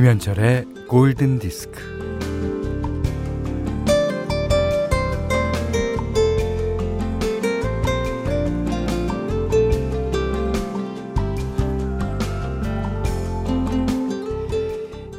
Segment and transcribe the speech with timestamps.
[0.00, 1.78] 김현철의 골든 디스크.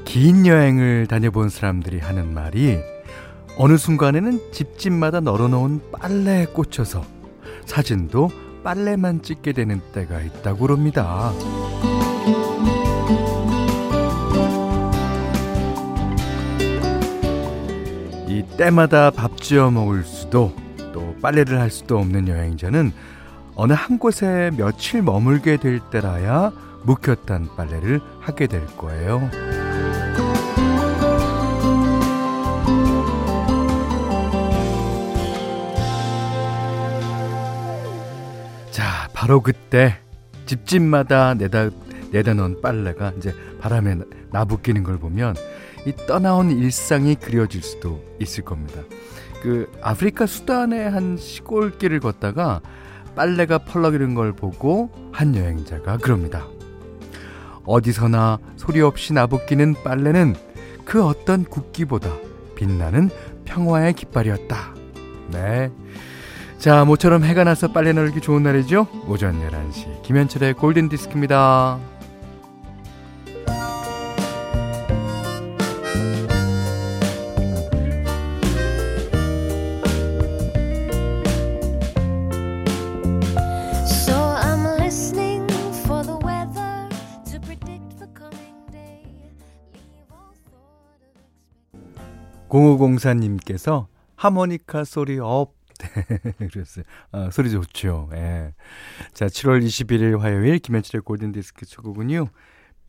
[0.03, 2.79] 긴 여행을 다녀본 사람들이 하는 말이
[3.57, 7.05] 어느 순간에는 집집마다 널어놓은 빨래에 꽂혀서
[7.67, 8.31] 사진도
[8.63, 11.31] 빨래만 찍게 되는 때가 있다고 그럽니다.
[18.31, 20.55] 이 때마다 밥 지어 먹을 수도
[20.93, 22.93] 또 빨래를 할 수도 없는 여행자는
[23.55, 26.53] 어느 한 곳에 며칠 머물게 될 때라야
[26.83, 29.29] 묵혔던 빨래를 하게 될 거예요.
[38.71, 39.97] 자, 바로 그때
[40.45, 41.69] 집집마다 내다
[42.13, 43.97] 내다 놓은 빨래가 이제 바람에
[44.31, 45.35] 나부끼는 걸 보면
[45.85, 48.81] 이 떠나온 일상이 그려질 수도 있을 겁니다.
[49.41, 52.61] 그 아프리카 수단의 한 시골길을 걷다가
[53.15, 56.45] 빨래가 펄럭이는 걸 보고 한 여행자가 그럽니다.
[57.65, 60.35] 어디서나 소리 없이 나부끼는 빨래는
[60.85, 62.09] 그 어떤 국기보다
[62.55, 63.09] 빛나는
[63.45, 64.75] 평화의 깃발이었다.
[65.31, 65.71] 네.
[66.57, 68.87] 자, 모처럼 해가 나서 빨래 널기 좋은 날이죠?
[69.07, 71.90] 오전 11시 김현철의 골든 디스크입니다.
[92.51, 95.55] 0504님께서 하모니카 소리 up.
[96.37, 96.83] 그랬어요.
[97.11, 98.09] 아, 소리 좋죠.
[98.13, 98.53] 예.
[99.13, 102.27] 자, 7월 21일 화요일 김현철의 골든 디스크 첫 곡은요.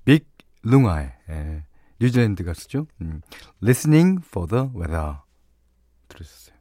[0.05, 0.29] 빅
[0.63, 1.65] 룽가의 예.
[2.01, 2.87] 뉴질랜드 가수죠.
[3.01, 3.23] 음,
[3.63, 5.19] Listening for the Weather
[6.09, 6.57] 들으셨어요.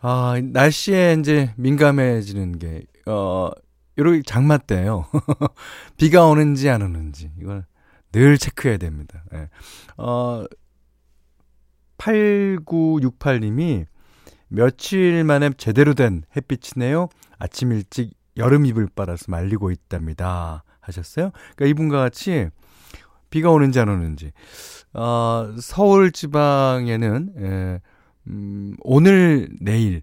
[0.00, 3.50] 아, 날씨에 이제 민감해지는 게, 어,
[3.98, 5.06] 요렇게 장마 때요.
[5.96, 7.64] 비가 오는지 안 오는지, 이걸
[8.12, 9.24] 늘 체크해야 됩니다.
[9.32, 9.48] 예.
[9.96, 10.44] 어,
[11.98, 13.86] 8968님이
[14.48, 17.08] 며칠 만에 제대로 된 햇빛이네요.
[17.38, 20.62] 아침 일찍 여름 이불 빨아서 말리고 있답니다.
[20.80, 21.30] 하셨어요?
[21.56, 22.48] 그러니까 이분과 같이
[23.30, 24.32] 비가 오는지 안 오는지.
[24.92, 27.80] 어, 서울 지방에는, 예,
[28.28, 30.02] 음, 오늘, 내일,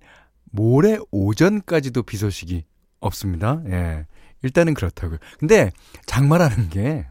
[0.52, 2.66] 모레 오전까지도 비 소식이
[3.00, 3.62] 없습니다.
[3.68, 4.06] 예.
[4.44, 5.18] 일단은 그렇다고요.
[5.40, 5.72] 근데
[6.06, 7.08] 장마라는 게,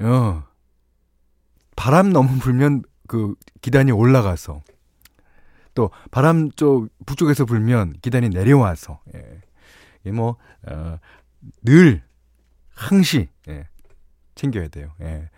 [0.00, 0.44] 어,
[1.76, 4.62] 바람 너무 불면 그 기단이 올라가서
[5.74, 9.40] 또 바람 쪽 북쪽에서 불면 기단이 내려와서 예.
[10.02, 10.36] 이게 뭐
[10.70, 10.98] 어,
[11.62, 12.02] 늘
[12.74, 13.66] 항시 예.
[14.36, 14.92] 챙겨야 돼요.
[15.00, 15.28] 예.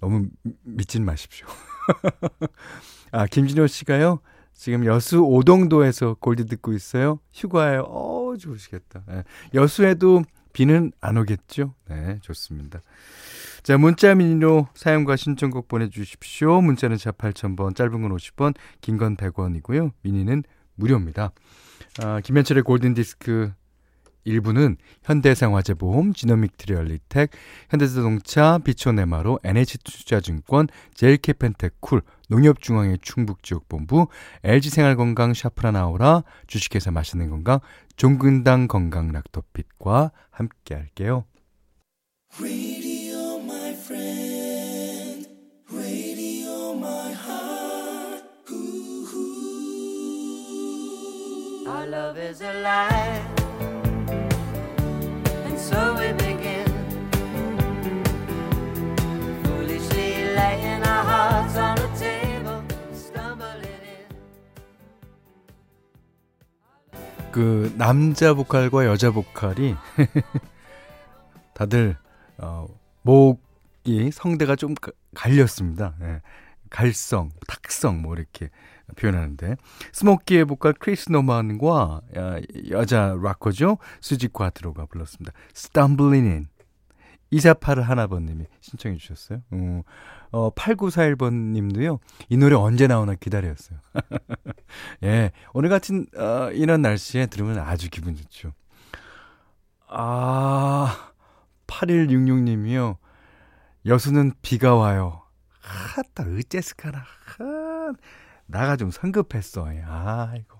[0.00, 0.26] 너무
[0.62, 1.46] 믿진 마십시오.
[3.12, 4.20] 아 김진호 씨가요.
[4.54, 7.20] 지금 여수 오동도에서 골드 듣고 있어요.
[7.32, 7.82] 휴가예요.
[7.82, 9.04] 어 좋으시겠다.
[9.10, 9.24] 예.
[9.54, 10.22] 여수에도
[10.52, 11.74] 비는 안 오겠죠?
[11.88, 12.82] 네, 좋습니다.
[13.62, 16.60] 자, 문자 미니로 사용과 신청곡 보내주십시오.
[16.60, 19.92] 문자는 자 8000번, 짧은 건 50원, 긴 건 100원이고요.
[20.02, 20.44] 미니는
[20.74, 21.32] 무료입니다.
[22.02, 23.52] 아, 김현철의 골든디스크
[24.26, 27.30] 1부는 현대생화재보험, 지노믹 트리 얼리텍,
[27.70, 34.08] 현대자동차, 비초네마로, NH투자증권, 제일캐펜테쿨, 농협중앙회 충북지역본부,
[34.44, 37.60] LG생활건강 샤프라나오라, 주식회사 맛있는 건강,
[37.96, 41.24] 종근당 건강 락토핏과 함께 할게요.
[42.38, 42.79] Radio,
[51.70, 53.24] Our love is alive,
[55.46, 56.66] and so we begin.
[59.44, 62.62] Foolishly laying our hearts on the table,
[62.92, 64.08] stumbling in.
[67.30, 69.76] 그 남자 보컬과 여자 보컬이
[71.54, 71.96] 다들
[72.38, 72.66] 어
[73.02, 75.94] 목이 성대가 좀 가- 갈렸습니다.
[76.02, 76.20] 예.
[76.68, 78.48] 갈성, 탁성 뭐 이렇게
[78.96, 79.56] 표현하는데
[79.92, 82.40] 스모키의 보컬 크리스 노만과 야,
[82.70, 85.32] 여자 락커죠 수지 콰트로가 불렀습니다.
[85.54, 86.48] Stumbling In
[87.30, 89.42] 2481 하나번님이 신청해 주셨어요.
[89.50, 89.82] 어,
[90.32, 92.00] 어 8941번님도요.
[92.28, 93.78] 이 노래 언제 나오나 기다렸어요.
[95.04, 98.52] 예, 오늘 같은 어, 이런 날씨에 들으면 아주 기분 좋죠.
[99.88, 101.12] 아,
[101.66, 102.96] 8166님이요.
[103.86, 105.22] 여수는 비가 와요.
[105.60, 106.98] 하따 어째스카나.
[106.98, 107.92] 하,
[108.50, 109.66] 나가 좀 성급했어.
[109.66, 110.58] 아이고.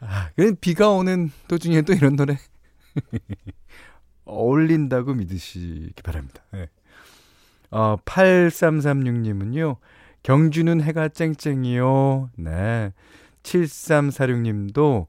[0.00, 2.36] 아, 그 비가 오는 도중에 또 이런 노래
[4.24, 6.42] 어울린다고 믿으시기 바랍니다.
[6.54, 6.68] 예.
[7.70, 9.76] 어, 8336님은요,
[10.22, 12.30] 경주는 해가 쨍쨍이요.
[12.36, 12.92] 네.
[13.42, 15.06] 7346님도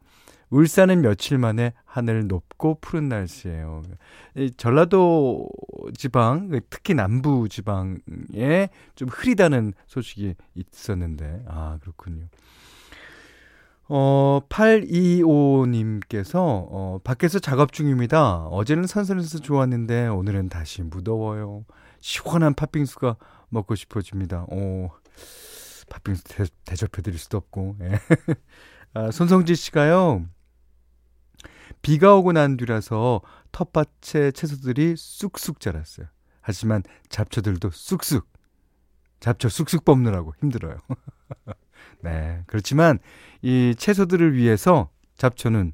[0.49, 3.81] 울산은 며칠 만에 하늘 높고 푸른 날씨예요.
[4.35, 5.49] 이 전라도
[5.97, 12.27] 지방, 특히 남부 지방에 좀 흐리다는 소식이 있었는데, 아, 그렇군요.
[13.87, 18.47] 어, 825님께서, 어, 밖에서 작업 중입니다.
[18.47, 21.65] 어제는 선선해서 좋았는데, 오늘은 다시 무더워요.
[21.99, 23.15] 시원한 팥빙수가
[23.49, 24.45] 먹고 싶어집니다.
[24.49, 24.89] 오,
[25.89, 27.91] 팥빙수 대, 대접해드릴 수도 없고, 예.
[28.95, 30.25] 아, 손성지 씨가요,
[31.85, 33.21] 비가 오고 난 뒤라서
[33.51, 36.07] 텃밭에 채소들이 쑥쑥 자랐어요.
[36.41, 38.27] 하지만 잡초들도 쑥쑥,
[39.19, 40.77] 잡초 쑥쑥 뽑느라고 힘들어요.
[42.01, 42.41] 네.
[42.47, 42.97] 그렇지만
[43.43, 45.73] 이 채소들을 위해서 잡초는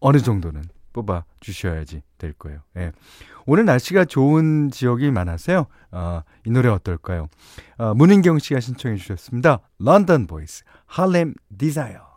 [0.00, 2.60] 어느 정도는 뽑아 주셔야지 될 거예요.
[2.76, 2.92] 예.
[3.46, 5.66] 오늘 날씨가 좋은 지역이 많아서요.
[5.92, 7.28] 어, 이 노래 어떨까요?
[7.78, 9.60] 어, 문인경 씨가 신청해 주셨습니다.
[9.78, 12.09] 런던 보이스, Harlem Desire.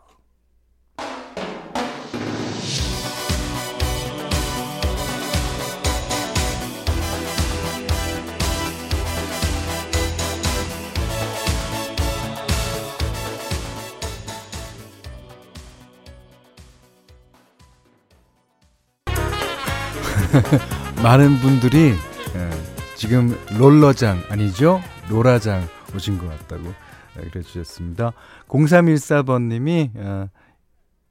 [21.02, 21.92] 많은 분들이
[22.34, 22.50] 예,
[22.96, 24.80] 지금 롤러장 아니죠?
[25.08, 26.72] 로라장 오신 것 같다고
[27.18, 28.12] 예, 그래 주셨습니다.
[28.48, 30.28] 0314번님이 어,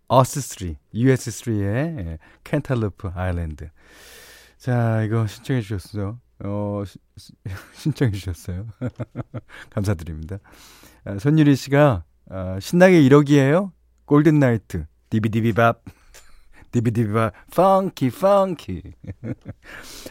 [0.09, 3.69] 어스3, US3의 Cantaloop Island.
[4.57, 6.19] 자, 이거 신청해 주셨어요.
[6.43, 6.83] 어,
[7.75, 8.67] 신청해 주셨어요.
[9.71, 10.39] 감사드립니다.
[11.05, 13.71] 아, 손유리 씨가 아, 신나게 1억이에요?
[14.05, 16.02] 골든 나이트, 디비디비밥.
[16.73, 18.81] 디비디비밥, funky, funky.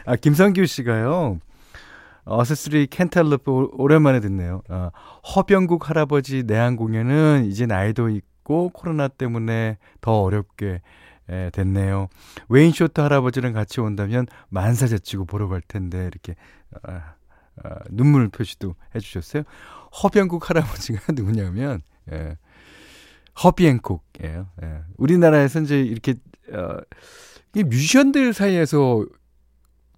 [0.06, 1.38] 아, 김성규 씨가요.
[2.24, 4.62] 어스스리 Cantaloop 오- 오랜만에 듣네요.
[4.68, 4.92] 아,
[5.34, 10.80] 허병국 할아버지 내한 공연은 이제 나이도 있고 코로나 때문에 더 어렵게
[11.28, 12.08] 에, 됐네요.
[12.48, 16.36] 웨인 쇼터 할아버지랑 같이 온다면 만사 제치고 보러 갈 텐데 이렇게
[16.84, 17.14] 아,
[17.64, 19.42] 아, 눈물 표시도 해주셨어요.
[20.02, 21.82] 허병국 할아버지가 누구냐면
[22.12, 22.36] 예,
[23.42, 24.48] 허비앤콕이에요.
[24.62, 24.80] 예.
[24.96, 26.14] 우리나라에서 이제 이렇게
[26.52, 26.76] 어,
[27.54, 29.04] 이 뮤지션들 사이에서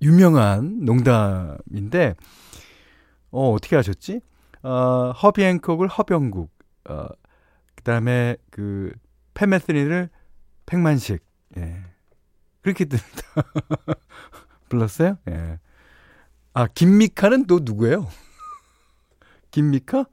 [0.02, 2.14] 유명한 농담인데
[3.30, 4.20] 어 어떻게 하셨지?
[4.62, 6.50] 어, 허비 앤콕을 허병국,
[6.88, 7.06] 어,
[7.74, 8.92] 그 다음에 그
[9.34, 10.08] 페메스린을
[10.66, 11.22] 백만식,
[11.58, 11.82] 예.
[12.62, 13.22] 그렇게 듭니다.
[14.68, 15.18] 불렀어요?
[15.28, 15.58] 예.
[16.54, 18.08] 아 김미카는 또 누구예요?
[19.50, 20.06] 김미카?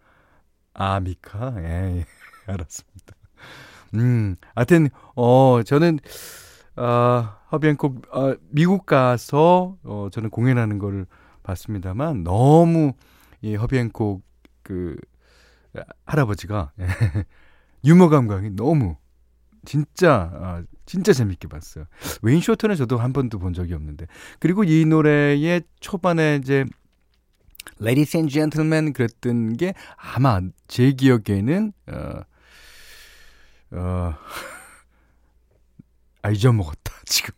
[0.73, 2.05] 아 미카, 예, 예.
[2.47, 3.20] 알았습니다.
[3.93, 5.99] 음, 하여튼 어 저는
[6.75, 11.05] 아 허비앤콕 어, 미국 가서 어 저는 공연하는 거를
[11.43, 12.93] 봤습니다만 너무
[13.41, 14.21] 이 허비앤콕
[14.63, 14.95] 그
[16.05, 16.71] 할아버지가
[17.83, 18.95] 유머 감각이 너무
[19.65, 21.85] 진짜 아, 진짜 재밌게 봤어요.
[22.21, 24.07] 웨인 쇼트는 저도 한 번도 본 적이 없는데
[24.39, 26.65] 그리고 이 노래의 초반에 이제
[28.15, 32.21] and Gentlemen 그랬던 게 아마 제 기억에는 어,
[33.71, 34.13] 어,
[36.23, 37.33] 아, 잊어먹었다, 지금.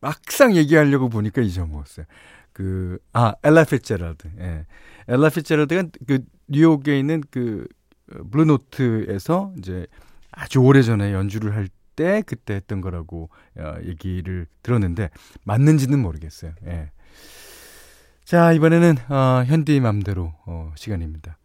[0.00, 2.06] 막상 얘기하려고 보니까 잊어먹었어요.
[2.52, 4.28] 그, 아, 엘라 피츠제럴드.
[4.38, 4.66] 예.
[5.08, 7.66] 엘라 피츠제럴드가 그, 뉴욕에 있는 그,
[8.12, 9.86] 어, 블루노트에서 이제
[10.30, 15.10] 아주 오래 전에 연주를 할 때 그때 했던 거라고 어, 얘기를 들었는데,
[15.42, 16.52] 맞는지는 모르겠어요.
[16.66, 16.92] 예.
[18.24, 21.36] 자, 이번에는, 어, 현디 맘대로, 어, 시간입니다.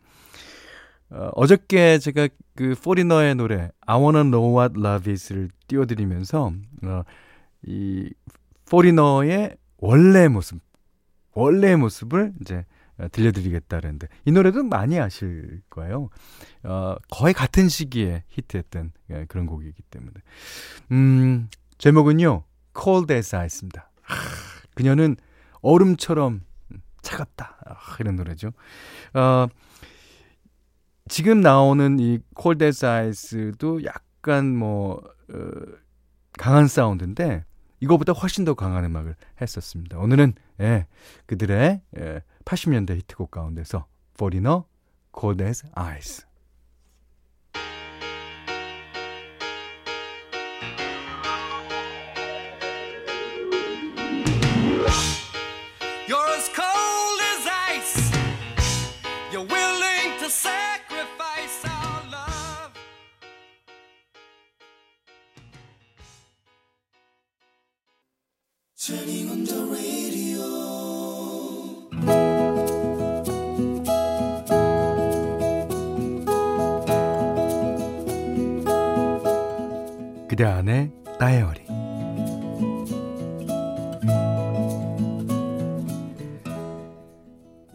[1.14, 6.52] 어, 어저께 제가 그 포리너의 노래 I Wanna Know What Love Is를 띄워드리면서
[6.84, 7.04] 어,
[7.64, 8.12] 이
[8.70, 10.60] 포리너의 원래 모습,
[11.34, 12.66] 원래의 모습을 이제
[12.98, 16.10] 어, 들려드리겠다 그랬는데 이 노래도 많이 아실 거예요.
[16.64, 20.14] 어, 거의 같은 시기에 히트했던 예, 그런 곡이기 때문에
[20.92, 22.44] 음, 제목은요
[22.82, 23.92] Cold as Ice입니다.
[24.02, 24.16] 하,
[24.74, 25.16] 그녀는
[25.62, 26.42] 얼음처럼
[27.04, 28.52] 차갑다 아, 이런 노래죠.
[29.14, 29.48] 어,
[31.10, 35.02] 지금 나오는 이 콜드 에스 아이스도 약간 뭐
[35.34, 35.38] 어,
[36.38, 37.46] 강한 사운드인데
[37.80, 39.98] 이거보다 훨씬 더 강한 음악을 했었습니다.
[39.98, 40.88] 오늘은 예,
[41.26, 43.86] 그들의 예, 80년대 히트곡 가운데서
[44.18, 44.66] 포리너
[45.12, 45.36] 콜
[80.34, 81.62] 그대 안에 다이어리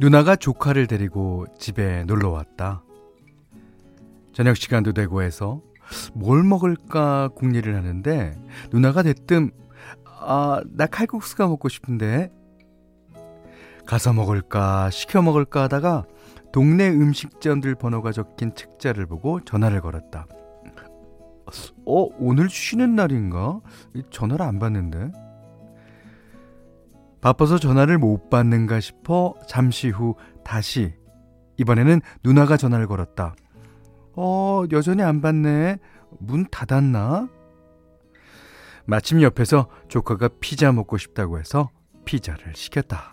[0.00, 2.82] 누나가 조카를 데리고 집에 놀러 왔다.
[4.32, 5.62] 저녁 시간도 되고 해서
[6.14, 8.36] 뭘 먹을까 궁리를 하는데
[8.72, 9.52] 누나가 대뜸
[10.20, 12.32] 아, 나 칼국수가 먹고 싶은데
[13.86, 16.06] 가서 먹을까 시켜 먹을까 하다가
[16.52, 20.26] 동네 음식점들 번호가 적힌 책자를 보고 전화를 걸었다.
[21.87, 23.61] 어, 오늘 쉬는 날인가?
[24.11, 25.12] 전화를 안 받는데.
[27.21, 30.14] 바빠서 전화를 못 받는가 싶어 잠시 후
[30.45, 30.95] 다시
[31.57, 33.35] 이번에는 누나가 전화를 걸었다.
[34.14, 35.78] 어, 여전히 안 받네.
[36.19, 37.28] 문 닫았나?
[38.87, 41.71] 마침 옆에서 조카가 피자 먹고 싶다고 해서
[42.05, 43.12] 피자를 시켰다.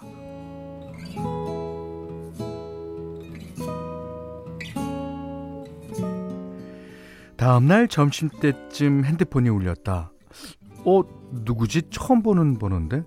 [7.45, 10.11] 다음날 점심 때쯤 핸드폰이 울렸다.
[10.83, 11.01] 어,
[11.45, 11.83] 누구지?
[11.91, 13.03] 처음 보는 번호인데?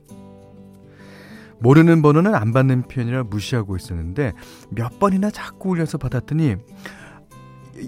[1.59, 4.35] 모르는 번호는 안 받는 편이라 무시하고 있었는데
[4.71, 6.55] 몇 번이나 자꾸 울려서 받았더니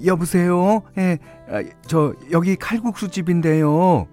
[0.04, 0.82] 여보세요?
[0.98, 4.08] 예, 아, 저 여기 칼국수 집인데요.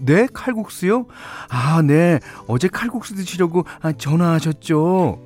[0.00, 0.28] 네?
[0.32, 1.04] 칼국수요?
[1.50, 2.18] 아, 네.
[2.46, 5.20] 어제 칼국수 드시려고 아, 전화하셨죠?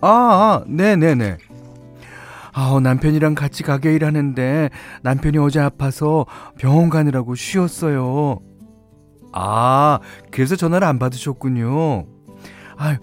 [0.00, 1.38] 아, 아, 네 네 네.
[2.54, 4.70] 아, 남편이랑 같이 가게 일하는데
[5.02, 6.24] 남편이 어제 아파서
[6.56, 8.38] 병원 가느라고 쉬었어요.
[9.32, 9.98] 아,
[10.30, 12.06] 그래서 전화를 안 받으셨군요.
[12.76, 12.98] 아,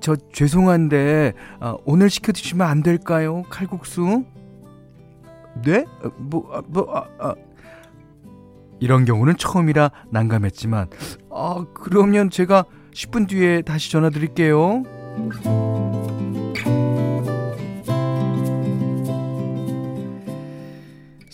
[0.00, 3.44] 저 죄송한데 아, 오늘 시켜 드시면 안 될까요?
[3.48, 4.24] 칼국수?
[5.64, 5.84] 네?
[6.16, 7.34] 뭐, 아, 뭐, 아, 아.
[8.80, 10.88] 이런 경우는 처음이라 난감했지만,
[11.30, 14.82] 아, 그러면 제가 10분 뒤에 다시 전화 드릴게요.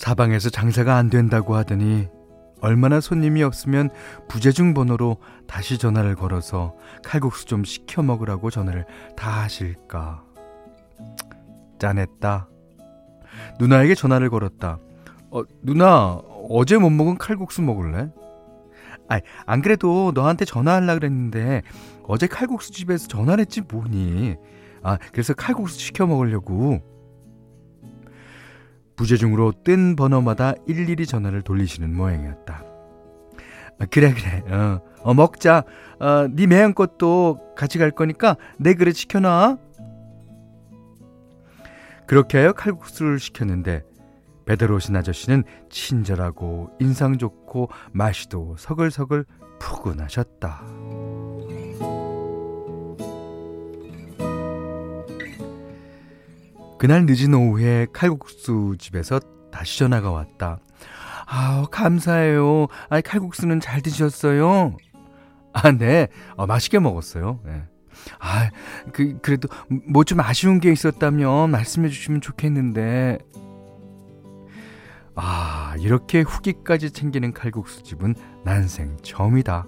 [0.06, 2.06] 사방에서 장사가 안 된다고 하더니
[2.60, 3.90] 얼마나 손님이 없으면
[4.28, 5.16] 부재중 번호로
[5.48, 8.86] 다시 전화를 걸어서 칼국수 좀 시켜 먹으라고 전화를
[9.16, 10.22] 다 하실까.
[11.80, 12.48] 짠했다.
[13.58, 14.78] 누나에게 전화를 걸었다.
[15.32, 16.20] 어, 누나,
[16.50, 18.08] 어제 못 먹은 칼국수 먹을래?
[19.08, 21.62] 아이, 안 그래도 너한테 전화하려 그랬는데
[22.04, 24.36] 어제 칼국수 집에서 전화를 했지 뭐니.
[24.84, 26.95] 아, 그래서 칼국수 시켜 먹으려고.
[28.96, 32.64] 부재중으로 뜬 번호마다 일일이 전화를 돌리시는 모양이었다.
[33.78, 34.42] 아, 그래 그래.
[34.54, 35.64] 어, 어 먹자.
[36.00, 39.58] 어, 네 매한 것도 같이 갈 거니까 내 그릇 시켜놔.
[42.06, 43.82] 그렇게 하여 칼국수를 시켰는데
[44.46, 49.26] 배달 오신 아저씨는 친절하고 인상 좋고 맛이도 서글서글
[49.58, 50.62] 푸근하셨다.
[56.86, 59.18] 그날 늦은 오후에 칼국수 집에서
[59.50, 60.60] 다시 전화가 왔다.
[61.26, 62.68] 아, 감사해요.
[62.88, 64.76] 아, 칼국수는 잘 드셨어요?
[65.52, 66.06] 아, 네.
[66.36, 67.40] 어, 맛있게 먹었어요.
[67.44, 67.64] 네.
[68.20, 68.50] 아,
[68.92, 69.48] 그 그래도
[69.90, 73.18] 뭐 좀 아쉬운 게 있었다면 말씀해 주시면 좋겠는데.
[75.16, 78.14] 아, 이렇게 후기까지 챙기는 칼국수 집은
[78.44, 79.66] 난생 처음이다.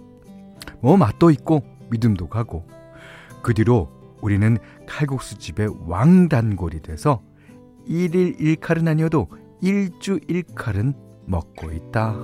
[0.80, 2.68] 뭐 맛도 있고 믿음도 가고.
[3.42, 4.56] 그 뒤로 우리는
[4.88, 7.22] 칼국수 집의 왕단골이 돼서
[7.86, 9.28] 1일 1칼은 아니어도
[9.62, 10.94] 1주 1칼은
[11.26, 12.14] 먹고 있다.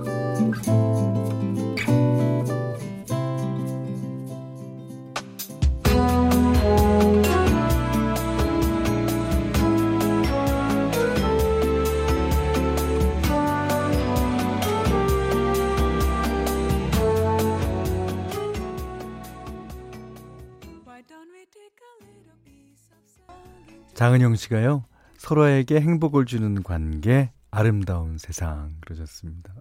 [23.95, 24.83] 장은영 씨가요.
[25.17, 29.53] 서로에게 행복을 주는 관계 아름다운 세상 그러셨습니다.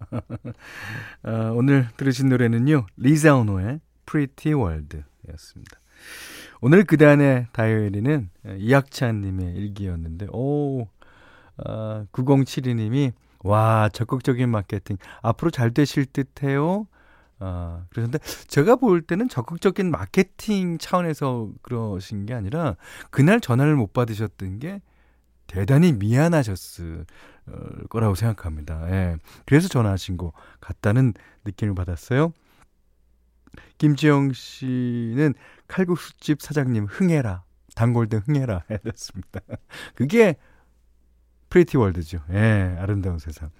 [1.22, 2.86] 어, 오늘 들으신 노래는요.
[2.96, 5.78] 리자 오노의 Pretty World였습니다.
[6.60, 10.88] 오늘 그단의 다이어리는 이학찬 님의 일기였는데 오
[11.58, 13.12] 어, 9072님이
[13.44, 16.88] 와 적극적인 마케팅 앞으로 잘 되실 듯해요.
[17.40, 22.76] 아, 그러는데 제가 볼 때는 적극적인 마케팅 차원에서 그러신 게 아니라
[23.10, 24.80] 그날 전화를 못 받으셨던 게
[25.46, 27.06] 대단히 미안하셨을
[27.90, 28.90] 거라고 생각합니다.
[28.90, 29.16] 예.
[29.46, 31.12] 그래서 전화하신 것 같다는
[31.44, 32.32] 느낌을 받았어요.
[33.78, 35.34] 김지영 씨는
[35.68, 37.44] 칼국수집 사장님 흥해라.
[37.74, 38.64] 단골들 흥해라.
[38.70, 39.40] 해줬습니다.
[39.94, 40.36] 그게
[41.50, 42.20] Pretty World죠.
[42.30, 43.50] 예, 아름다운 세상.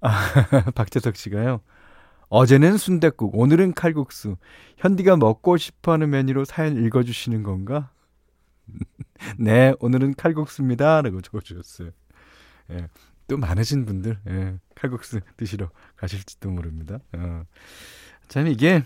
[0.00, 0.10] 아,
[0.74, 1.60] 박재석 씨가요.
[2.30, 4.36] 어제는 순댓국, 오늘은 칼국수.
[4.76, 7.90] 현디가 먹고 싶어하는 메뉴로 사연 읽어주시는 건가?
[9.36, 11.02] 네, 오늘은 칼국수입니다.
[11.02, 11.90] 라고 적어주셨어요.
[12.70, 12.88] 예.
[13.26, 16.98] 또 많으신 분들 예, 칼국수 드시러 가실지도 모릅니다.
[17.12, 17.44] 어.
[18.28, 18.84] 참 이게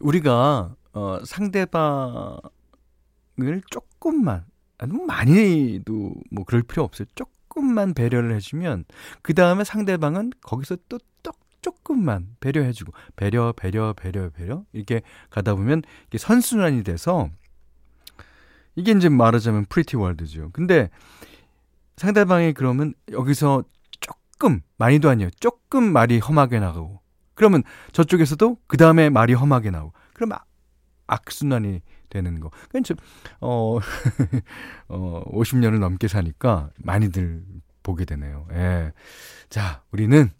[0.00, 2.40] 우리가 어, 상대방을
[3.70, 4.44] 조금만
[4.76, 7.08] 아, 너무 많이도 뭐 그럴 필요 없어요.
[7.14, 8.84] 조금 만 배려를 해주면
[9.22, 15.82] 그 다음에 상대방은 거기서 또, 또 조금만 배려해주고 배려 배려 배려 배려 이렇게 가다 보면
[16.06, 17.30] 이게 선순환이 돼서
[18.76, 20.50] 이게 이제 말하자면 Pretty World죠.
[20.52, 20.88] 근데
[21.96, 23.64] 상대방이 그러면 여기서
[24.00, 25.30] 조금 많이도 아니에요.
[25.40, 27.00] 조금 말이 험하게 나가고
[27.34, 27.62] 그러면
[27.92, 30.40] 저쪽에서도 그 다음에 말이 험하게 나오고 그럼 아,
[31.08, 32.50] 악순환이 되는 거.
[32.68, 32.94] 그러니까
[33.40, 33.78] 어,
[34.88, 37.42] 어 50년을 넘게 사니까 많이들
[37.82, 38.46] 보게 되네요.
[38.52, 38.92] 예.
[39.48, 40.30] 자, 우리는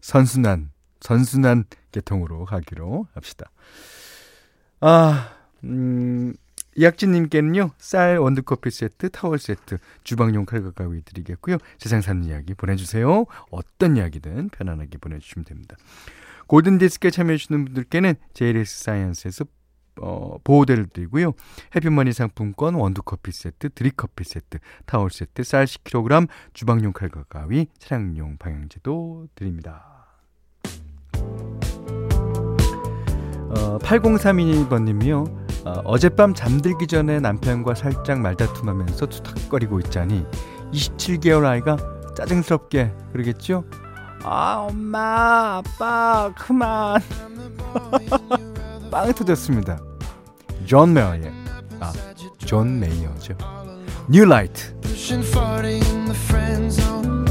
[0.00, 0.70] 선순환,
[1.00, 3.50] 선순환 계통으로 가기로 합시다.
[4.80, 6.32] 아, 음,
[6.76, 11.58] 이학진님께는요, 쌀 원두커피 세트, 타월 세트, 주방용 칼과 가위 드리겠고요.
[11.78, 13.26] 세상 사는 이야기 보내주세요.
[13.50, 15.76] 어떤 이야기든 편안하게 보내주시면 됩니다.
[16.46, 19.44] 골든디스크에 참여해주시는 분들께는 JLS 사이언스에서
[20.00, 21.32] 어, 보호대를 드리고요.
[21.74, 29.28] 해피머니 상품권, 원두커피 세트, 드립커피 세트, 타월 세트, 쌀 10kg, 주방용 칼과 가위, 차량용 방향제도
[29.34, 30.06] 드립니다.
[33.52, 35.40] 어, 8032번님이요.
[35.66, 40.24] 어, 어젯밤 잠들기 전에 남편과 살짝 말다툼하면서 투닥거리고 있자니
[40.72, 41.76] 27개월 아이가
[42.16, 43.64] 짜증스럽게 그러겠죠?
[44.22, 47.00] 아 엄마 아빠 그만
[48.90, 49.78] 빵 터졌습니다.
[50.66, 51.30] 존 메이어
[51.80, 53.34] 아존 메이어죠.
[54.08, 57.24] 뉴 라이트 Pushing 40 in the friend zone.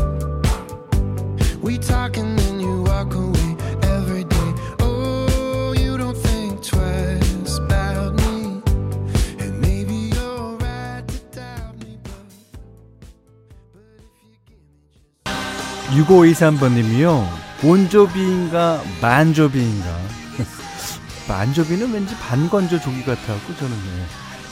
[1.62, 4.54] We talk and then you walk away every day.
[4.82, 8.62] Oh, you don't think twice about me.
[9.40, 12.24] And maybe you're right to doubt me, but,
[15.24, 15.36] but
[15.92, 17.28] if you give me just 6523번님이요.
[17.62, 20.00] 본조비인가 만조비인가.
[21.30, 24.06] 만조비는 왠지 반건조 조기 같아갖고 저는 네.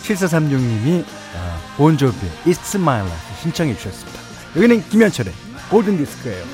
[0.04, 1.04] 7436님이
[1.36, 4.20] 아, 본조비 It's My Life 신청해 주셨습니다.
[4.56, 5.34] 여기는 김현철의
[5.72, 6.46] 골든디스크예요.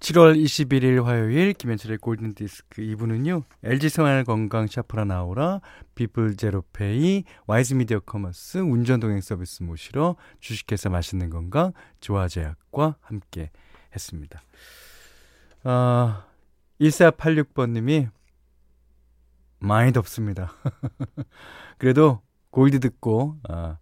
[0.00, 3.44] 7월 21일 화요일 김현철의 골든디스크 2부는요.
[3.62, 5.60] LG생활 건강 샤프라 나오라
[5.94, 13.50] 비플 제로페이 와이즈 미디어 커머스 운전동행 서비스 모시러 주식회사 맛있는 건강 조화제약과 함께
[13.94, 14.42] 했습니다.
[15.64, 16.26] 아,
[16.80, 18.10] 1486번님이
[19.58, 20.52] 많이 덥습니다.
[21.78, 23.78] 그래도 골드 듣고 아,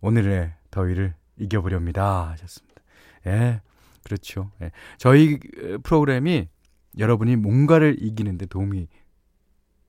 [0.00, 2.82] 오늘의 더위를 이겨보렵니다 하셨습니다.
[3.26, 3.60] 예,
[4.04, 4.52] 그렇죠.
[4.62, 4.70] 예.
[4.98, 6.48] 저희 어, 프로그램이
[6.98, 8.88] 여러분이 뭔가를 이기는데 도움이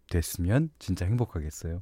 [0.09, 1.81] 됐으면 진짜 행복하겠어요.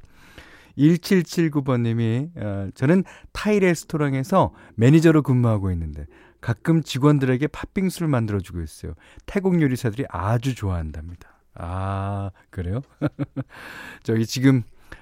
[0.78, 6.06] 1779번님이 어, 저는 타이 레스토랑에서 매니저로 근무하고 있는데
[6.46, 8.94] 가끔 직원들에게 팥빙수를 만들어주고 있어요.
[9.26, 11.40] 태국 요리사들이 아주 좋아한답니다.
[11.56, 12.82] 아 그래요?
[14.04, 14.62] 저기 지금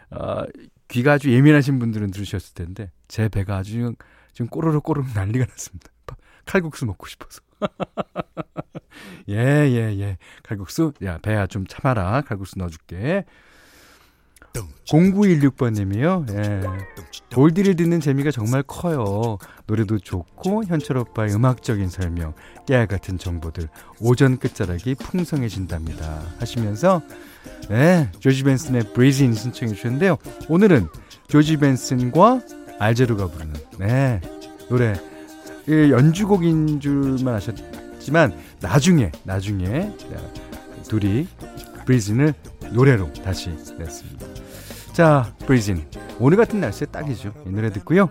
[0.10, 0.45] 어,
[0.88, 3.93] 귀가 아주 예민하신 분들은 들으셨을 텐데 제 배가 아주
[4.32, 5.89] 지금 꼬르륵 꼬르륵 난리가 났습니다.
[6.45, 7.41] 칼국수 먹고 싶어서.
[9.27, 10.17] 예, 예, 예.
[10.43, 10.93] 칼국수?
[11.03, 12.21] 야, 배야 좀 참아라.
[12.21, 13.25] 칼국수 넣어줄게.
[14.88, 16.30] 0916번님이요.
[16.32, 16.62] 예.
[17.34, 19.38] 골디를 듣는 재미가 정말 커요.
[19.66, 22.34] 노래도 좋고 현철 오빠의 음악적인 설명,
[22.68, 26.22] 깨알 같은 정보들, 오전 끝자락이 풍성해진답니다.
[26.39, 27.02] 하시면서
[27.70, 30.18] 네, 조지 벤슨의 브리즈인 신청해 주셨는데요.
[30.50, 30.88] 오늘은
[31.28, 32.42] 조지 벤슨과
[32.80, 34.22] 알제로가 부르는 네
[34.70, 34.94] 노래
[35.68, 39.92] 이 연주곡인 줄만 아셨지만 나중에 나중에
[40.88, 41.28] 둘이
[41.86, 42.34] 브리즌을
[42.74, 44.33] 노래로 다시 냈습니다.
[44.93, 45.89] 자, 브리진.
[46.19, 47.34] 오늘 같은 날씨에 딱이죠.
[47.47, 48.10] 이 노래 듣고요.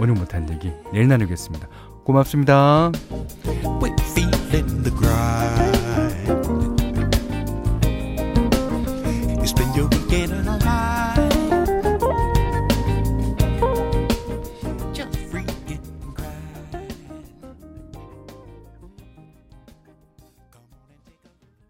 [0.00, 1.68] 오늘 못한 얘기 내일 나누겠습니다.
[2.04, 2.90] 고맙습니다.